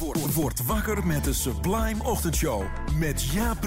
[0.00, 2.62] Word, word wakker met de Sublime Ochtendshow.
[2.98, 3.58] Met Jaap.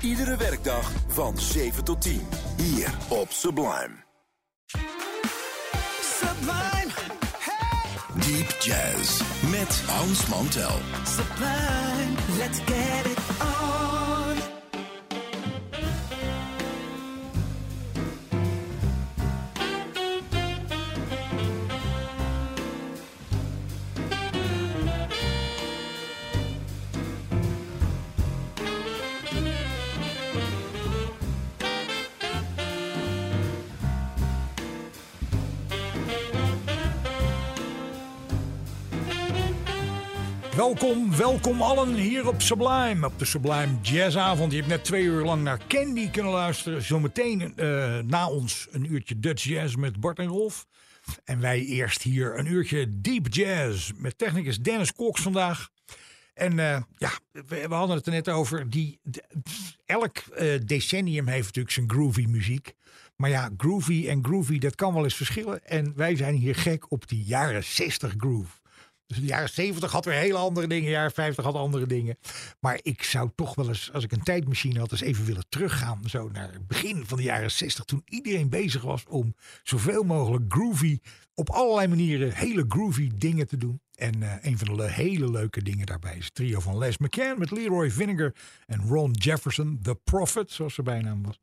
[0.00, 2.20] Iedere werkdag van 7 tot 10.
[2.56, 3.90] Hier op Sublime.
[6.02, 6.90] Sublime,
[7.38, 9.22] hey, Deep Jazz.
[9.50, 10.78] Met Hans Mantel.
[11.04, 14.09] sublime, let's get it on.
[40.60, 43.06] Welkom, welkom allen hier op Sublime.
[43.06, 44.52] Op de Sublime Jazzavond.
[44.52, 46.82] Je hebt net twee uur lang naar Candy kunnen luisteren.
[46.82, 50.66] Zometeen eh, na ons een uurtje Dutch Jazz met Bart en Rolf.
[51.24, 55.68] En wij eerst hier een uurtje Deep Jazz met technicus Dennis Cox vandaag.
[56.34, 58.70] En eh, ja, we, hadden het er net over.
[58.70, 59.00] Die,
[59.86, 62.74] elk eh, decennium heeft natuurlijk zijn groovy muziek.
[63.16, 65.64] Maar ja, groovy en groovy, dat kan wel eens verschillen.
[65.64, 68.59] En wij zijn hier gek op die jaren 60 groove.
[69.10, 70.84] Dus de jaren 70 had weer hele andere dingen.
[70.84, 72.18] De jaren 50 had andere dingen.
[72.60, 76.00] Maar ik zou toch wel eens, als ik een tijdmachine had, eens even willen teruggaan.
[76.08, 77.84] Zo naar het begin van de jaren 60.
[77.84, 80.98] Toen iedereen bezig was om zoveel mogelijk groovy,
[81.34, 83.80] op allerlei manieren hele groovy dingen te doen.
[83.94, 86.98] En eh, een van de le- hele leuke dingen daarbij is het trio van Les
[86.98, 88.34] McCann met Leroy Vinegar
[88.66, 91.38] en Ron Jefferson, The Prophet, zoals zijn bijnaam was.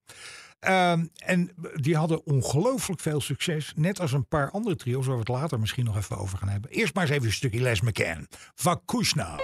[0.59, 3.73] Ehm, en die hadden ongelooflijk veel succes.
[3.75, 6.49] Net als een paar andere trio's waar we het later misschien nog even over gaan
[6.49, 6.71] hebben.
[6.71, 8.27] Eerst maar eens even een stukje Les McCann.
[8.55, 9.39] Vakushna.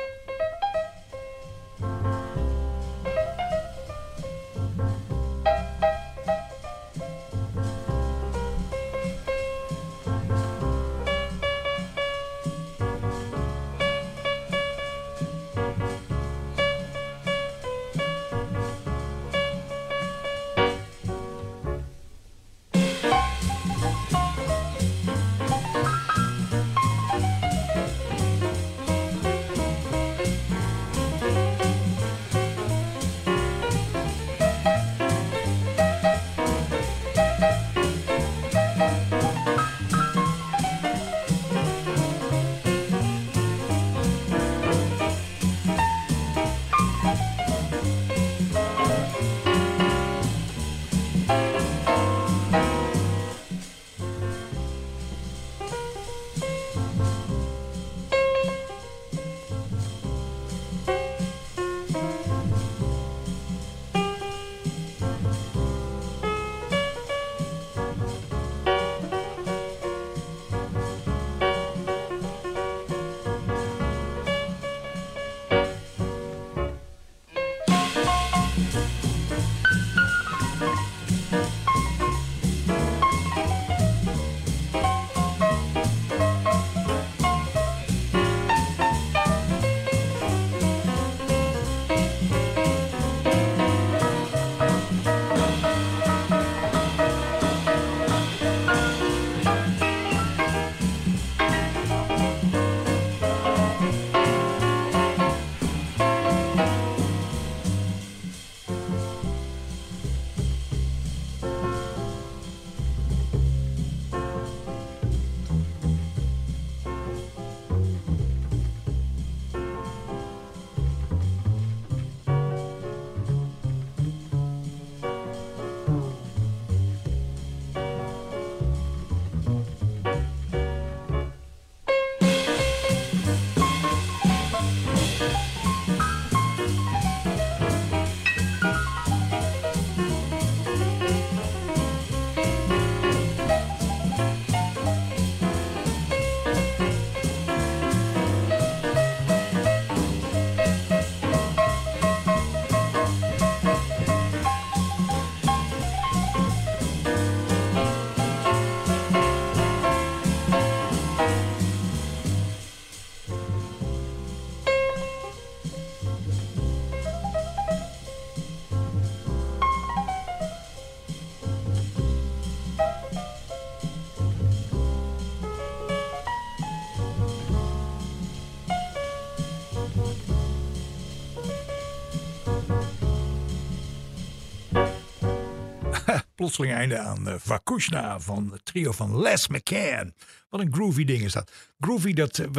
[186.43, 190.13] Plotseling einde aan uh, Vakushna van het trio van Les McCann.
[190.49, 191.51] Wat een groovy ding is dat.
[191.79, 192.51] Groovy, dat, dat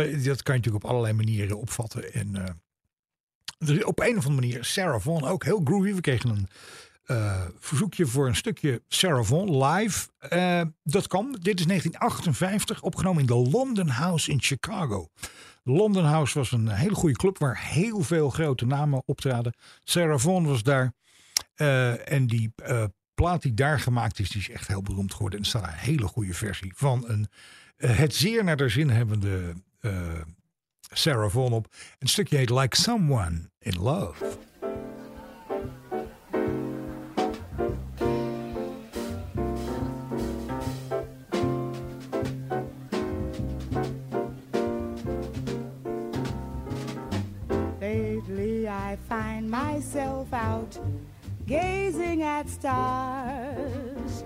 [0.42, 2.12] kan je natuurlijk op allerlei manieren opvatten.
[2.12, 2.60] En
[3.84, 5.94] op een of andere manier Sarah Vaughan ook heel groovy.
[5.94, 6.48] We kregen een
[7.06, 10.08] uh, verzoekje voor een stukje Sarah Vaughan live.
[10.82, 11.36] Dat kan.
[11.40, 15.08] Dit is 1958, opgenomen in de London House in Chicago.
[15.62, 19.54] London House was een hele goede club waar heel veel grote namen optraden.
[19.82, 20.92] Sarah Vaughan was daar.
[22.04, 22.52] En die
[23.14, 25.38] plaat die daar gemaakt is, die is echt heel beroemd geworden.
[25.38, 27.28] En er staat een hele goede versie van een
[27.76, 29.54] het zeer naar de zin hebbende
[30.92, 31.74] Sarah Vaughan op.
[31.98, 34.36] Een stukje heet Like Someone in Love.
[49.08, 50.78] find myself out
[51.46, 54.24] gazing at stars,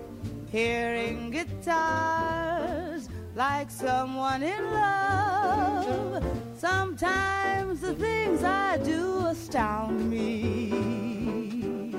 [0.50, 6.24] hearing guitars like someone in love.
[6.56, 11.94] Sometimes the things I do astound me.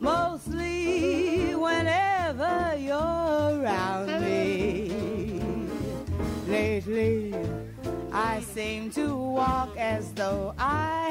[0.00, 5.40] Mostly whenever you're around me.
[6.46, 7.34] Lately,
[8.12, 11.01] I seem to walk as though I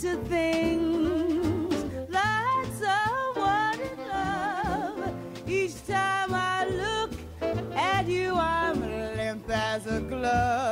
[0.00, 1.74] into things
[2.08, 5.12] like someone in love.
[5.48, 7.10] Each time I look
[7.74, 10.67] at you, I'm limp as a glove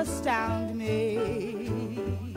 [0.00, 2.29] astound me.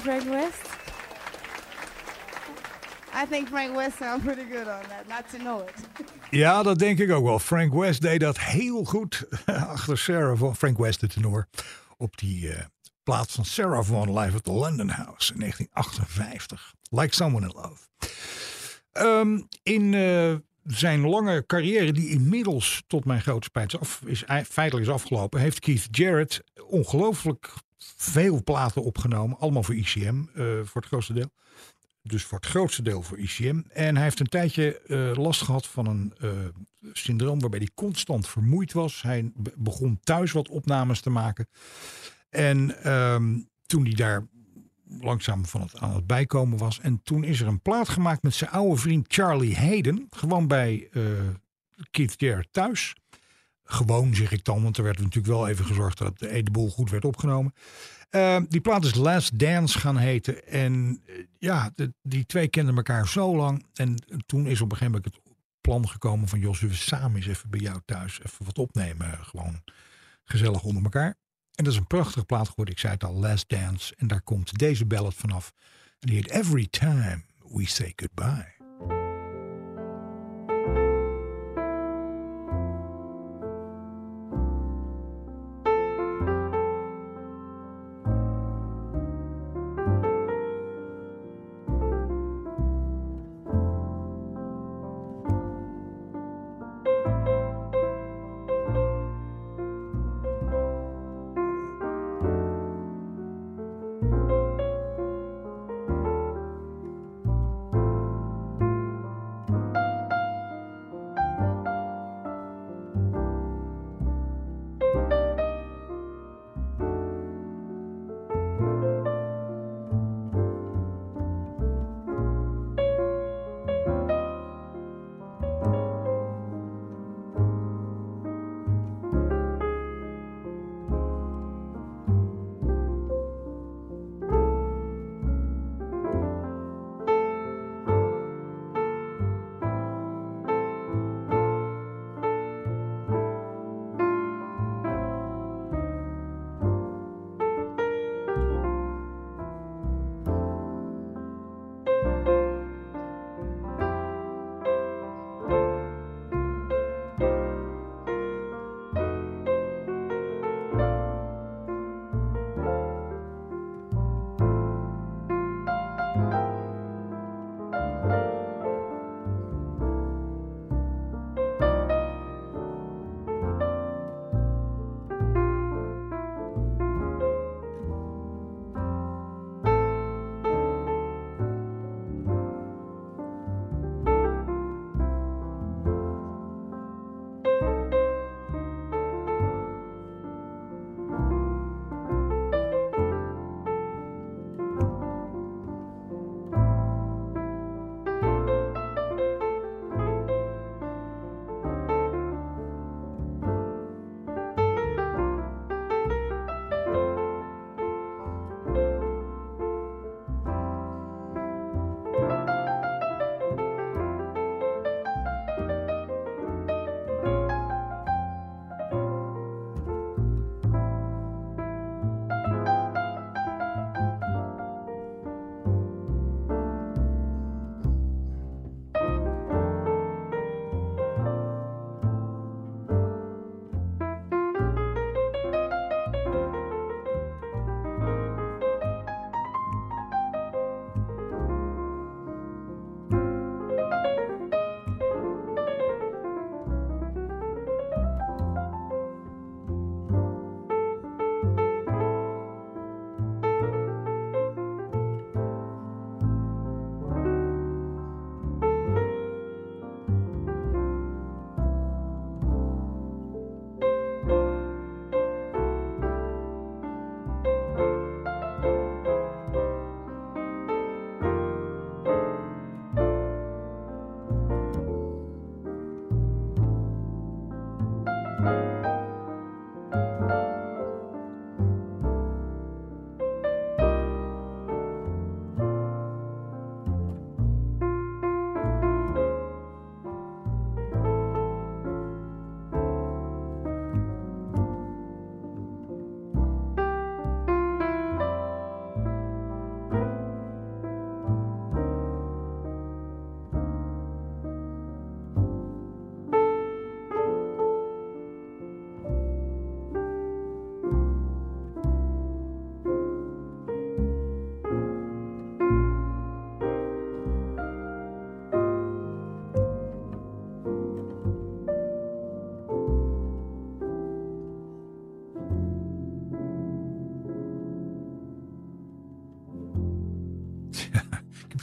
[0.00, 0.78] Frank West.
[3.22, 5.74] I think Frank West sounds pretty good on that, not to know it.
[6.30, 7.38] Ja, dat denk ik ook wel.
[7.38, 9.26] Frank West deed dat heel goed
[9.74, 11.48] achter Sarah van Frank West, de tenor,
[11.96, 12.60] op die uh,
[13.02, 16.74] plaats van Sarah Vaughan live at the London House in 1958.
[16.90, 17.86] Like Someone in Love.
[18.92, 24.24] Um, in uh, zijn lange carrière, die inmiddels tot mijn grote spijt is, af, is
[24.48, 27.52] feitelijk is afgelopen, heeft Keith Jarrett ongelooflijk
[27.96, 29.38] veel platen opgenomen.
[29.38, 31.30] Allemaal voor ICM, uh, voor het grootste deel
[32.08, 33.60] dus voor het grootste deel voor ICM.
[33.68, 36.30] En hij heeft een tijdje uh, last gehad van een uh,
[36.92, 39.02] syndroom waarbij hij constant vermoeid was.
[39.02, 41.48] Hij begon thuis wat opnames te maken.
[42.30, 44.26] En um, toen hij daar
[45.00, 46.80] langzaam van het, aan het bijkomen was.
[46.80, 50.06] En toen is er een plaat gemaakt met zijn oude vriend Charlie Hayden.
[50.10, 50.88] Gewoon bij
[51.90, 52.94] Keith Jarrett thuis.
[53.70, 56.90] Gewoon zeg ik dan, want er werd natuurlijk wel even gezorgd dat de boel goed
[56.90, 57.54] werd opgenomen.
[58.10, 60.46] Uh, die plaat is Last Dance gaan heten.
[60.46, 63.66] En uh, ja, de, die twee kenden elkaar zo lang.
[63.74, 63.94] En
[64.26, 66.40] toen is op een gegeven moment het plan gekomen van...
[66.40, 69.18] Jos, we samen eens even bij jou thuis even wat opnemen.
[69.24, 69.62] Gewoon
[70.24, 71.14] gezellig onder elkaar.
[71.54, 72.74] En dat is een prachtige plaat geworden.
[72.74, 73.94] Ik zei het al, Last Dance.
[73.96, 75.52] En daar komt deze ballad vanaf.
[75.98, 77.22] En die heet Every Time
[77.52, 78.57] We Say Goodbye.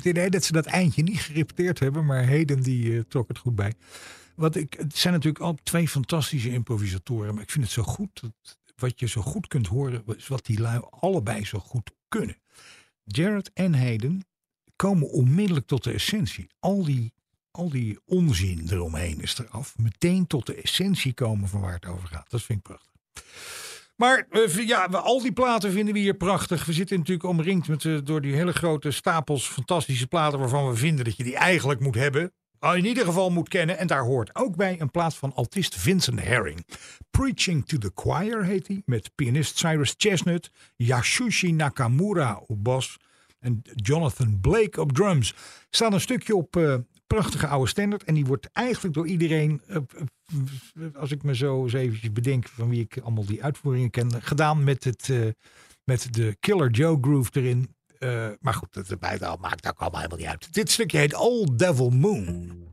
[0.06, 3.38] Het idee dat ze dat eindje niet gerepeteerd hebben, maar Heden die eh, trok het
[3.38, 3.74] goed bij.
[4.36, 8.22] Wat ik, het zijn natuurlijk al twee fantastische improvisatoren, maar ik vind het zo goed
[8.22, 12.38] dat wat je zo goed kunt horen, is wat die lui allebei zo goed kunnen.
[13.04, 14.26] Jared en Hayden
[14.76, 16.50] komen onmiddellijk tot de essentie.
[16.60, 17.14] Al die,
[17.52, 19.78] al die onzin eromheen is eraf.
[19.78, 22.30] Meteen tot de essentie komen van waar het over gaat.
[22.30, 22.94] Dat vind ik prachtig.
[23.96, 26.66] Maar uh, ja, al die platen vinden we hier prachtig.
[26.66, 30.76] We zitten natuurlijk omringd met, uh, door die hele grote stapels fantastische platen waarvan we
[30.76, 32.34] vinden dat je die eigenlijk moet hebben.
[32.74, 33.78] In ieder geval moet kennen.
[33.78, 36.66] En daar hoort ook bij een plaat van altist Vincent Herring.
[37.12, 38.82] Preaching to the Choir heet hij.
[38.86, 42.98] Met pianist Cyrus Chestnut, Yasushi Nakamura op bas
[43.40, 45.34] En Jonathan Blake op drums.
[45.70, 46.76] Staat een stukje op eh,
[47.08, 48.04] prachtige oude standard.
[48.04, 52.48] En die wordt eigenlijk door iedereen, eh, eh, als ik me zo eens eventjes bedenk
[52.48, 55.28] van wie ik allemaal die uitvoeringen ken, gedaan met, het, eh,
[55.84, 57.76] met de Killer Joe groove erin.
[58.00, 60.54] Eh, maar goed, dat dat maakt ook allemaal helemaal niet uit.
[60.54, 62.64] Dit stukje heet Old Devil Moon.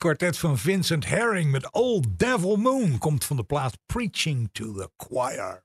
[0.00, 4.90] Kwartet van Vincent Herring met Old Devil Moon komt van de plaat Preaching to the
[4.96, 5.62] Choir.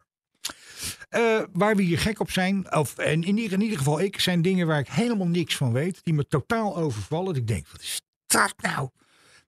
[1.10, 4.68] Eh, waar we hier gek op zijn, of en in, ieder, geval ik, zijn dingen
[4.68, 6.04] waar ik helemaal niks van weet.
[6.04, 7.36] Die me totaal overvallen.
[7.36, 8.90] Ik denk, wat is dat nou?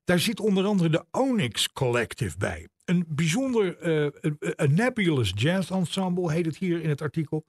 [0.03, 2.67] Daar zit onder andere de Onyx Collective bij.
[2.85, 7.45] Een bijzonder een- een nebulous jazz ensemble heet het hier in het artikel.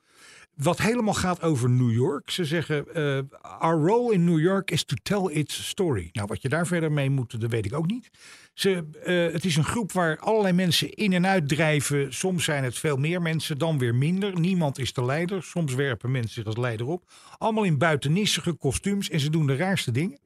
[0.63, 2.31] Wat helemaal gaat over New York.
[2.31, 6.09] Ze zeggen, eh, our role in New York is to tell its story.
[6.13, 8.11] Nou, wat je daar verder mee moet, dat weet ik ook niet.
[8.55, 12.15] Ze, eh, het is een groep waar allerlei mensen in en uit drijven.
[12.15, 14.41] Soms zijn het veel meer mensen, dan weer minder.
[14.41, 15.43] Niemand is de leider.
[15.43, 17.11] Soms werpen mensen zich als leider op.
[17.39, 20.19] Allemaal in buitennissige kostuums en ze doen de raarste dingen.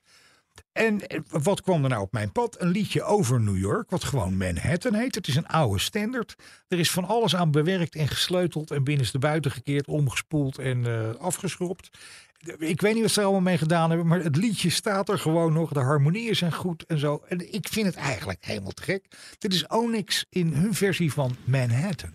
[0.73, 2.61] En eh, wat kwam er nou op mijn pad?
[2.61, 5.15] Een liedje over New York, wat gewoon Manhattan heet.
[5.15, 6.35] Het is een oude standaard.
[6.69, 11.91] Er is van alles aan bewerkt en gesleuteld en binnenstebuiten gekeerd, omgespoeld en eh, afgeschropt.
[12.59, 15.53] Ik weet niet wat ze allemaal mee gedaan hebben, maar het liedje staat er gewoon
[15.53, 15.73] nog.
[15.73, 17.23] De harmonieën zijn goed en zo.
[17.29, 19.05] En ik vind het eigenlijk helemaal te gek.
[19.39, 22.15] Dit is Onyx in hun versie van Manhattan.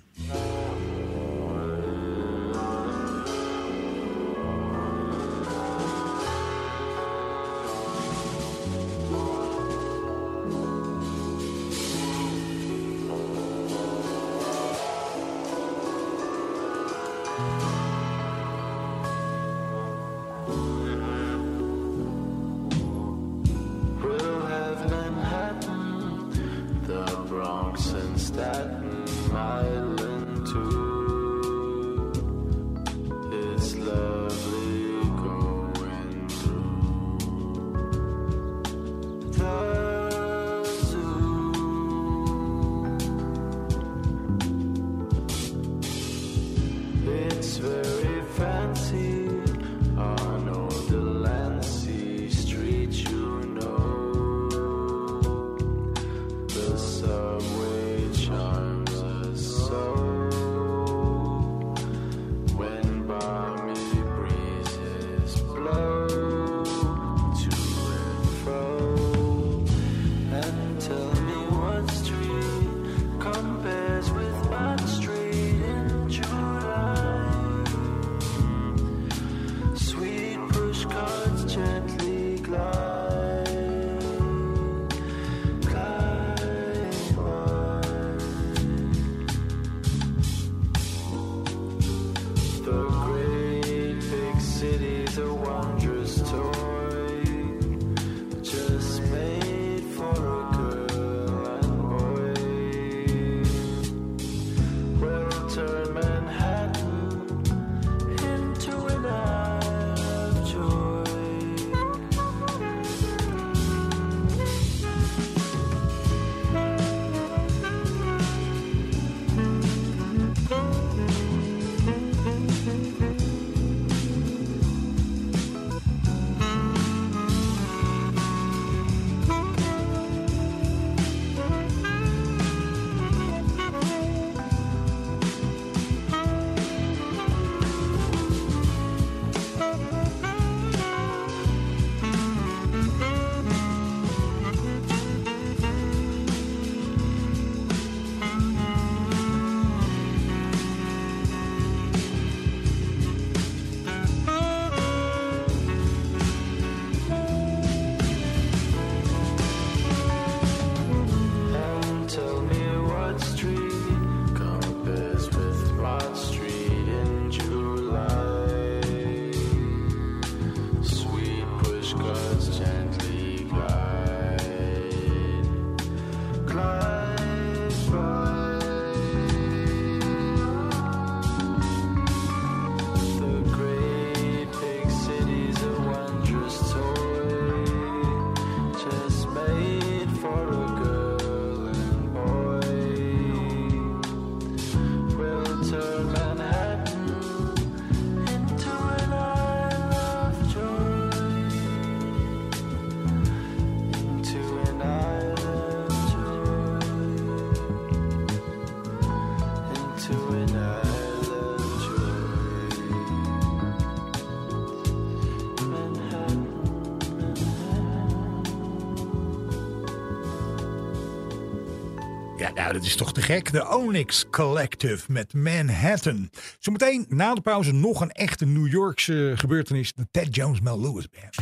[222.48, 223.52] Ja, nou, dat is toch te gek.
[223.52, 226.30] De Onyx Collective met Manhattan.
[226.60, 229.94] Zometeen na de pauze nog een echte New Yorkse gebeurtenis.
[229.94, 231.36] De Ted Jones Mel Lewis Band.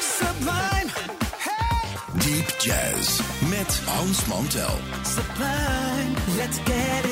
[0.00, 0.90] Sublime.
[1.36, 2.20] Hey.
[2.20, 4.78] Deep Jazz met Hans Mantel.
[5.04, 7.11] Sublime, let's get it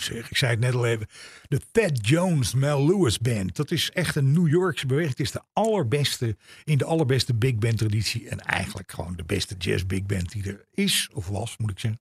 [0.00, 0.30] zeg.
[0.30, 1.06] Ik zei het net al even.
[1.48, 3.56] De Thad Jones Mel Lewis Band.
[3.56, 5.10] Dat is echt een New Yorkse beweging.
[5.10, 8.28] Het is de allerbeste, in de allerbeste big band traditie.
[8.28, 11.78] En eigenlijk gewoon de beste jazz big band die er is, of was moet ik
[11.78, 12.00] zeggen.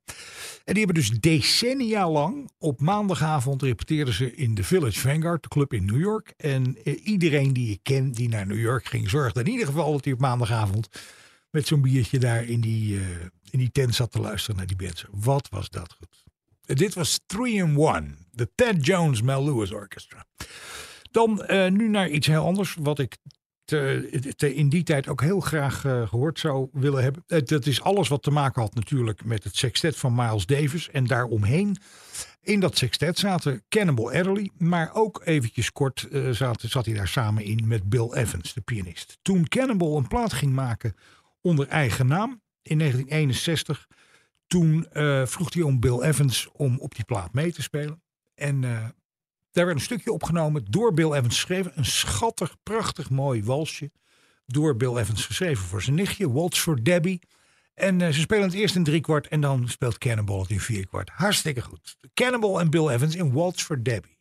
[0.63, 5.49] En die hebben dus decennia lang op maandagavond repeteerden ze in de Village Vanguard, de
[5.49, 6.33] club in New York.
[6.37, 9.91] En eh, iedereen die ik ken die naar New York ging, zorgde in ieder geval
[9.91, 10.89] dat hij op maandagavond
[11.51, 13.05] met zo'n biertje daar in die, eh,
[13.49, 15.05] in die tent zat te luisteren naar die bands.
[15.11, 16.30] Wat was dat goed.
[16.65, 20.25] Dit was 3 in 1, de Ted Jones Mel Lewis Orchestra.
[21.11, 23.17] Dan eh, nu naar iets heel anders, wat ik
[23.65, 27.23] te, in die tijd ook heel graag eh, gehoord zou willen hebben.
[27.27, 30.89] Eh, dat is alles wat te maken had natuurlijk met het sextet van Miles Davis.
[30.89, 31.77] En daaromheen,
[32.41, 34.49] in dat sextet zaten Cannibal Adderley.
[34.57, 39.17] Maar ook eventjes kort zat, zat hij daar samen in met Bill Evans, de pianist.
[39.21, 40.95] Toen Cannibal een plaat ging maken
[41.41, 43.87] onder eigen naam in 1961...
[44.51, 48.01] Toen eh, vroeg hij om Bill Evans om op die plaat mee te spelen.
[48.35, 48.85] En eh,
[49.51, 51.71] daar werd een stukje opgenomen door Bill Evans geschreven.
[51.75, 53.91] Een schattig, prachtig mooi walsje.
[54.45, 57.21] Door Bill Evans geschreven voor zijn nichtje, Waltz for Debbie.
[57.73, 60.59] En eh, ze spelen het eerst in drie kwart en dan speelt Cannonball het in
[60.59, 61.09] vier kwart.
[61.09, 61.97] Hartstikke goed.
[62.13, 64.19] Cannonball en Bill Evans in Waltz for Debbie.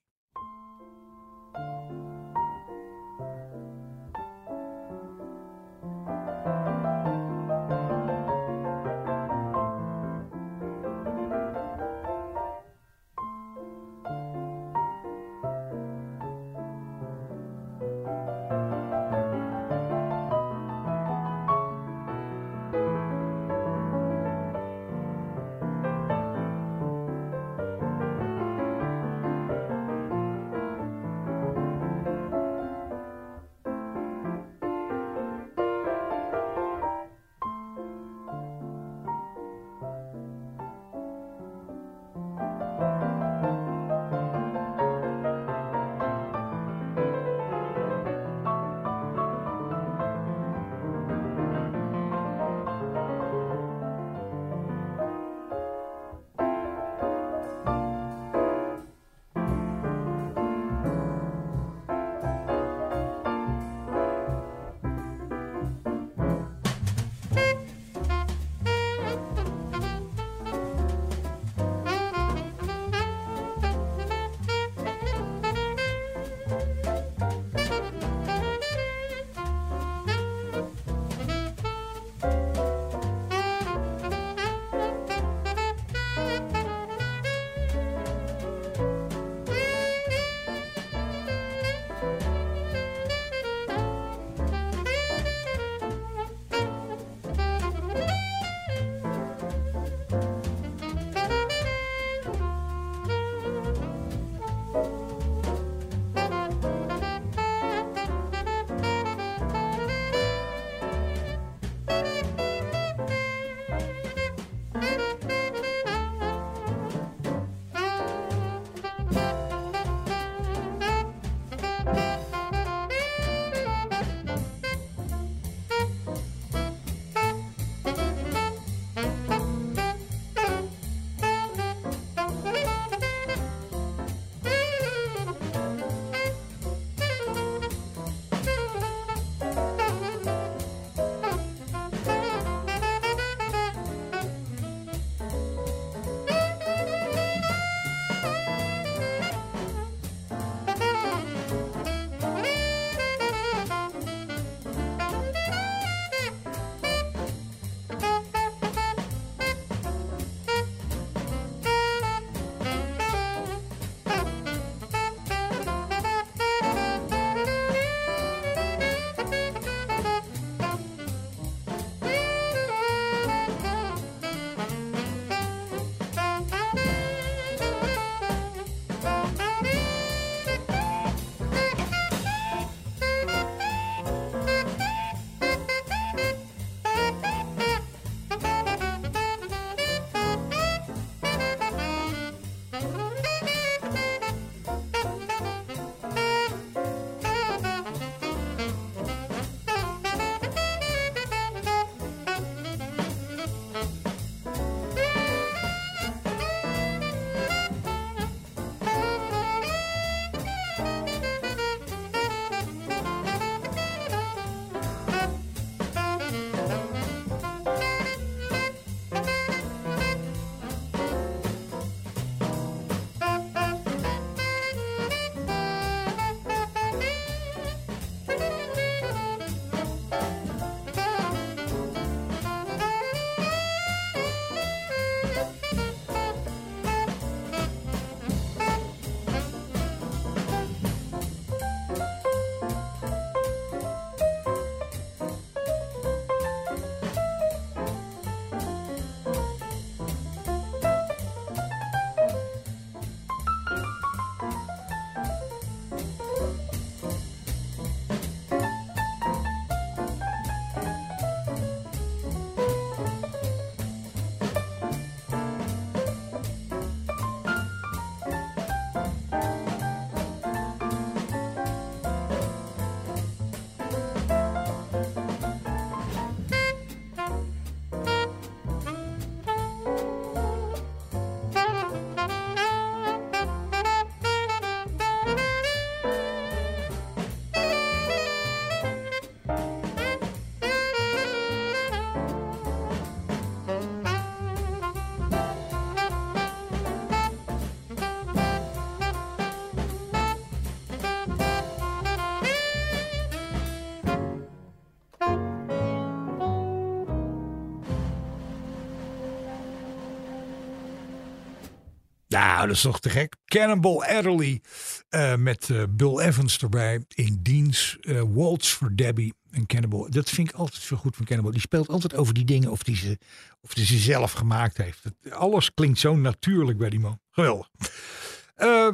[312.40, 313.36] Nou, dat is toch te gek.
[313.44, 314.60] Cannonball Adderley
[315.08, 317.96] eh, met eh, Bill Evans erbij in diens.
[318.00, 320.06] eh Waltz for Debbie en Cannonball.
[320.10, 321.52] Dat vind ik altijd zo goed van Cannonball.
[321.52, 323.18] Die speelt altijd over die dingen of die ze,
[323.60, 325.04] of die ze zelf gemaakt heeft.
[325.04, 327.20] Het- alles klinkt zo natuurlijk bij die man.
[327.30, 327.68] Geweldig.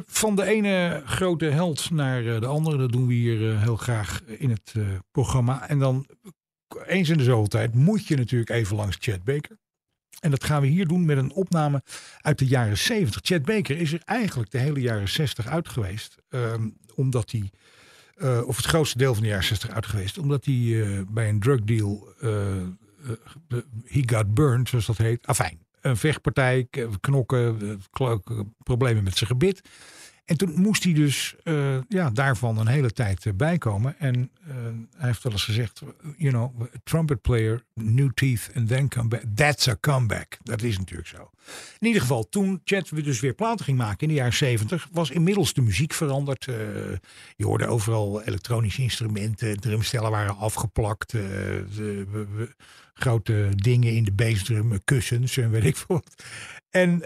[0.05, 2.77] Van de ene grote held naar de andere.
[2.77, 4.73] Dat doen we hier heel graag in het
[5.11, 5.69] programma.
[5.69, 6.07] En dan
[6.85, 9.57] eens in de zoveel tijd moet je natuurlijk even langs Chad Baker.
[10.19, 11.83] En dat gaan we hier doen met een opname
[12.21, 13.21] uit de jaren 70.
[13.23, 16.15] Chad Baker is er eigenlijk de hele jaren 60 uit geweest.
[16.29, 17.51] ehm, omdat hij,
[18.15, 20.17] eh, of het grootste deel van de jaren 60 uit geweest.
[20.17, 22.65] Omdat hij eh, bij een drugdeal, eh, eh,
[23.85, 25.27] he got burned, zoals dat heet.
[25.27, 26.67] Afijn, een vechtpartij,
[26.99, 27.83] knokken,
[28.63, 29.61] problemen met zijn gebit.
[30.27, 33.99] En toen moest hij dus eh, ja, daarvan een hele tijd eh, bijkomen.
[33.99, 34.55] En eh,
[34.97, 35.81] hij heeft wel eens gezegd,
[36.17, 39.23] you know, trumpet player, new teeth and then come back.
[39.35, 40.37] That's a comeback.
[40.43, 41.29] Dat is natuurlijk zo.
[41.79, 45.09] In ieder geval, toen Chet dus weer platen ging maken in de jaren 70, was
[45.09, 46.43] inmiddels de muziek veranderd.
[47.35, 52.49] Je hoorde overal elektronische instrumenten, drumstellen waren afgeplakt, de-
[52.93, 56.23] grote dingen in de bassdrum, kussens en weet ik veel wat.
[56.69, 57.01] En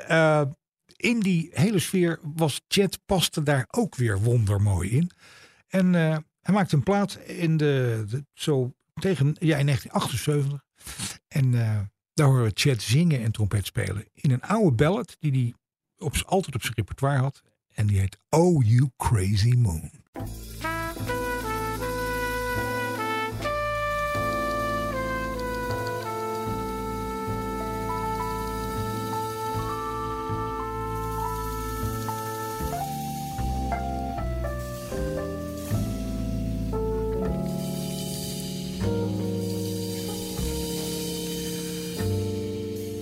[1.02, 5.12] in die hele sfeer was Chet paste daar ook weer wondermooi in.
[5.68, 10.64] En eh, hij maakte een plaat in de, zo tegen ja, in 1978.
[11.28, 11.80] En eh,
[12.14, 14.06] daar horen we Chet zingen en trompet spelen.
[14.14, 15.54] In een oude ballad die hij
[15.98, 17.42] op, altijd op zijn repertoire had.
[17.74, 19.92] En die heet Oh You Crazy Moon.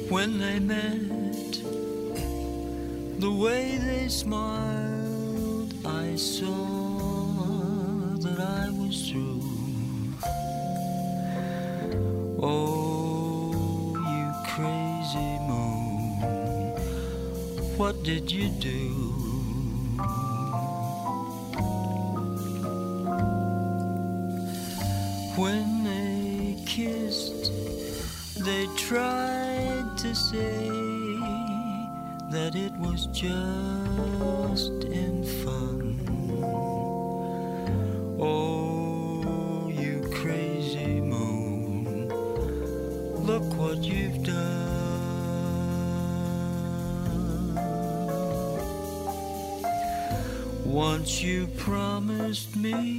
[0.09, 1.61] When they met,
[3.19, 6.55] the way they smiled, I saw
[8.17, 9.43] that I was through.
[12.41, 16.17] Oh, you crazy moon,
[17.77, 19.28] what did you do?
[33.19, 35.99] Just in fun.
[38.17, 42.07] Oh, you crazy moon,
[43.25, 44.79] look what you've done.
[50.63, 52.98] Once you promised me,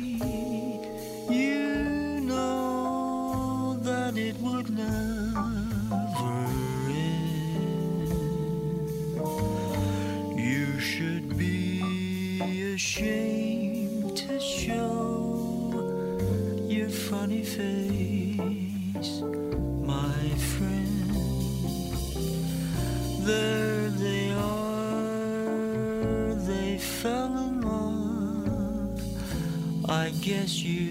[30.41, 30.90] I guess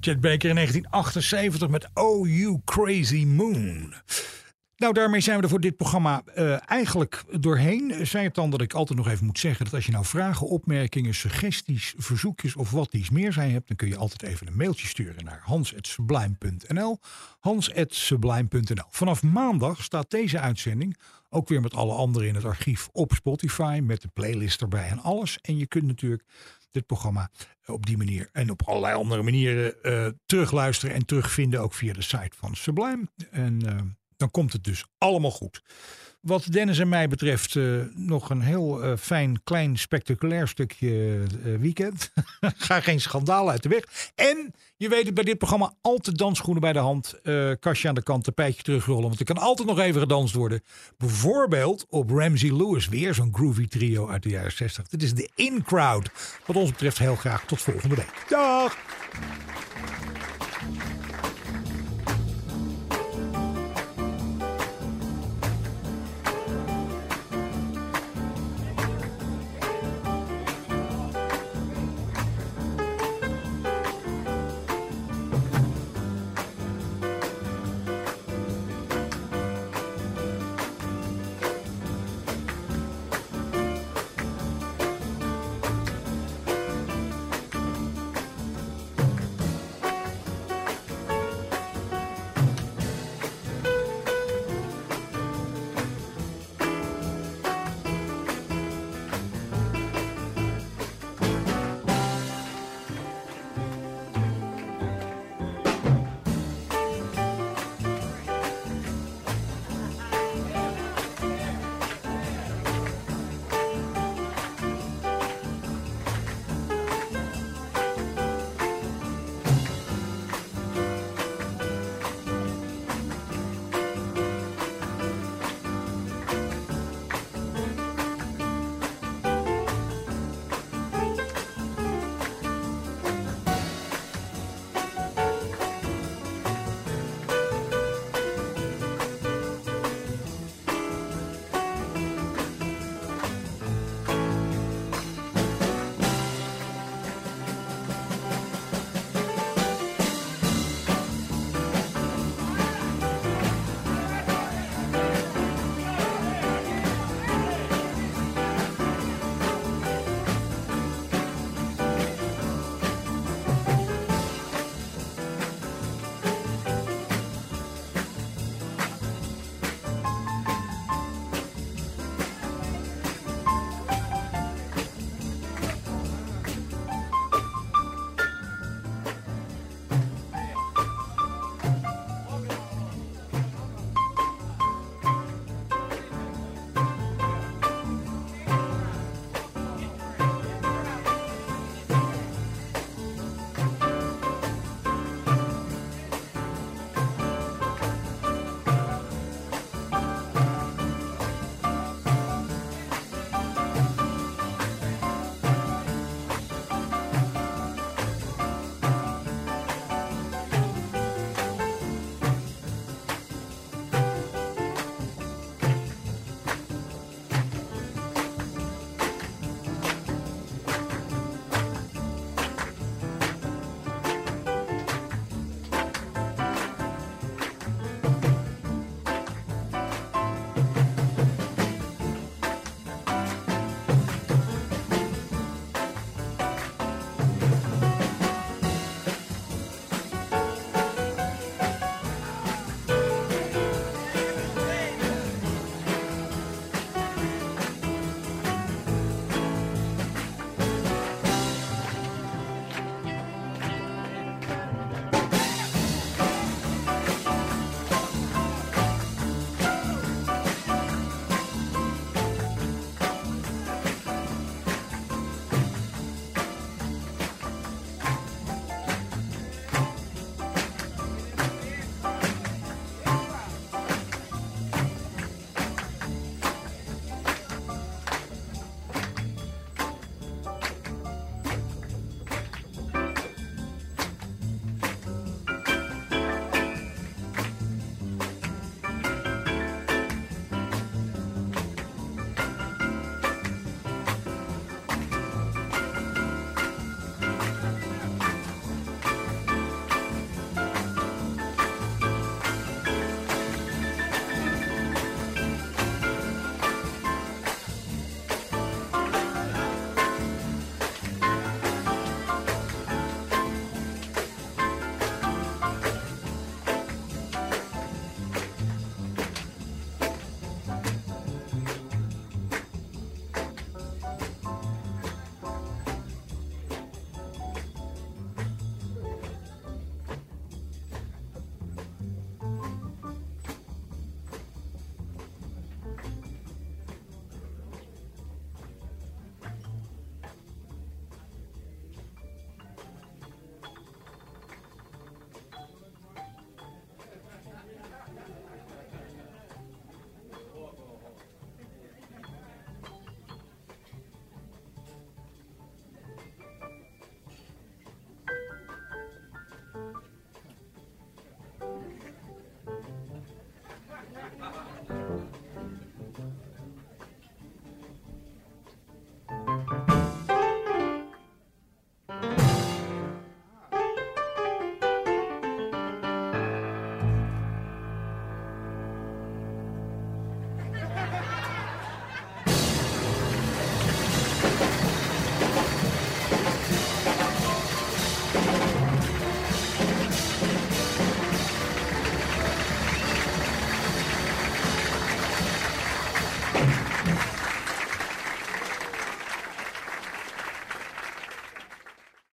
[0.00, 3.94] Chet Baker in 1978 met Oh You Crazy Moon.
[4.76, 8.06] Nou, daarmee zijn we er voor dit programma eh, eigenlijk doorheen.
[8.06, 10.46] Zij het dan dat ik altijd nog even moet zeggen dat als je nou vragen,
[10.46, 14.56] opmerkingen, suggesties, verzoekjes of wat iets meer zijn hebt, dan kun je altijd even een
[14.56, 16.98] mailtje sturen naar hans.sublime.nl.
[17.40, 18.84] Hans.sublime.nl.
[18.90, 20.96] Vanaf maandag staat deze uitzending
[21.28, 24.98] ook weer met alle anderen in het archief op Spotify met de playlist erbij en
[24.98, 25.38] alles.
[25.40, 26.24] En je kunt natuurlijk
[26.70, 27.30] dit programma
[27.66, 32.02] op die manier en op allerlei andere manieren eh, terugluisteren en terugvinden ook via de
[32.02, 33.08] site van Sublime.
[33.30, 33.80] En eh,
[34.16, 35.62] dan komt het dus allemaal goed.
[36.20, 37.64] Wat Dennis en mij betreft eh,
[37.94, 42.12] nog een heel eh, fijn, klein, spectaculair stukje eh, weekend.
[42.40, 44.12] Ga geen schandaal uit de weg.
[44.14, 47.14] En je weet het bij dit programma altijd dansschoenen bij de hand.
[47.60, 49.02] kastje aan de kant, tapijtje terugrollen.
[49.02, 50.62] Want er kan altijd nog even gedanst worden.
[50.98, 52.88] Bijvoorbeeld op Ramsey Lewis.
[52.88, 54.88] Weer zo'n groovy trio uit de jaren 60.
[54.88, 56.10] Dit is de In Crowd.
[56.46, 58.24] Wat ons betreft heel graag tot volgende week.
[58.28, 58.76] Dag!